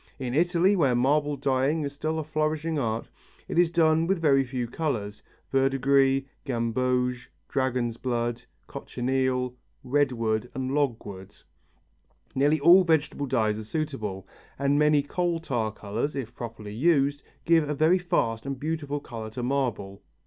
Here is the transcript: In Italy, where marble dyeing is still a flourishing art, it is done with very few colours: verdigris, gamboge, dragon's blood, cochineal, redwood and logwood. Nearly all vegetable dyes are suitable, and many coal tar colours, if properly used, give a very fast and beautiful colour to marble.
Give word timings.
In 0.17 0.33
Italy, 0.33 0.75
where 0.75 0.95
marble 0.95 1.35
dyeing 1.37 1.83
is 1.83 1.93
still 1.93 2.17
a 2.17 2.23
flourishing 2.23 2.79
art, 2.79 3.07
it 3.47 3.59
is 3.59 3.69
done 3.69 4.07
with 4.07 4.17
very 4.19 4.43
few 4.43 4.65
colours: 4.67 5.21
verdigris, 5.51 6.23
gamboge, 6.43 7.29
dragon's 7.47 7.97
blood, 7.97 8.41
cochineal, 8.65 9.55
redwood 9.83 10.49
and 10.55 10.73
logwood. 10.73 11.35
Nearly 12.33 12.59
all 12.59 12.83
vegetable 12.83 13.27
dyes 13.27 13.59
are 13.59 13.63
suitable, 13.63 14.27
and 14.57 14.79
many 14.79 15.03
coal 15.03 15.37
tar 15.37 15.71
colours, 15.71 16.15
if 16.15 16.33
properly 16.33 16.73
used, 16.73 17.21
give 17.45 17.69
a 17.69 17.75
very 17.75 17.99
fast 17.99 18.47
and 18.47 18.59
beautiful 18.59 18.99
colour 19.01 19.29
to 19.29 19.43
marble. 19.43 20.01